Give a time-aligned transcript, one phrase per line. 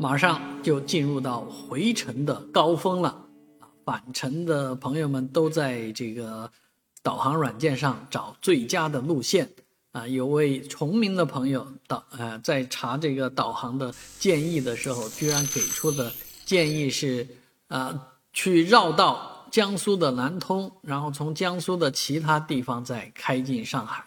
[0.00, 3.26] 马上就进入到回程的高峰了，
[3.84, 6.48] 返程的朋友们都在这个
[7.02, 9.50] 导航软件上找最佳的路线
[9.90, 10.06] 啊。
[10.06, 16.12] 有位崇明的朋友导呃在查这个导航的建议的时候，居然给出的
[16.44, 17.26] 建议是
[17.66, 18.00] 呃
[18.32, 24.04] 去绕道江苏的南通，然后从江苏的其他地方再开进上海，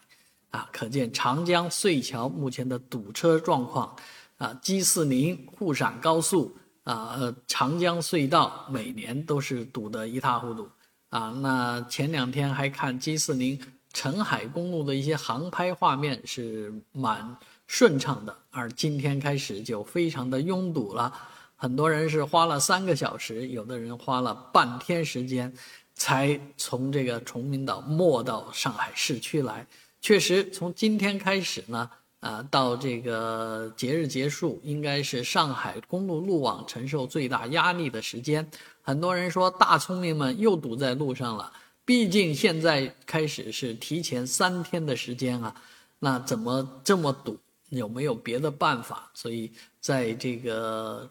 [0.51, 3.93] 啊，可见长江隧桥目前的堵车状况。
[4.41, 10.67] 啊，G 四零沪陕高速啊，长江隧道每年都是堵得一塌糊涂
[11.09, 11.29] 啊。
[11.43, 13.61] 那前两天还看 G 四零
[13.93, 21.13] 澄海公路的一些航拍画面是蛮顺畅的，而今天开始就非常的拥堵了，
[21.55, 25.53] 很多人是花了三个小时，有的人花了半天时间，
[25.93, 29.67] 才从这个崇明岛没到上海市区来。
[30.01, 31.91] 确实，从今天开始呢。
[32.21, 38.47] 啊，到这个节日结束，应该是上海公路路网承受最大压力的时间。
[38.83, 41.51] 很多人说，大聪明们又堵在路上了。
[41.83, 45.55] 毕竟现在开始是提前三天的时间啊，
[45.97, 47.37] 那怎么这么堵？
[47.69, 49.09] 有没有别的办法？
[49.15, 51.09] 所以在这个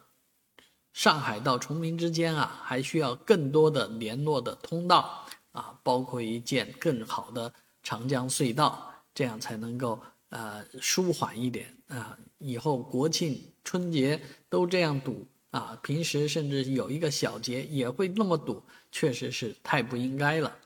[0.93, 9.99] 上海到崇明之间啊，还需要更多的联络的通道啊，包括一建更好的长江隧道，这样才能够。
[10.31, 12.19] 呃，舒缓一点啊！
[12.39, 20.57] 以后国庆、春节都这样堵啊，平时甚至有一个小节也会那么堵，确实是太不应该了。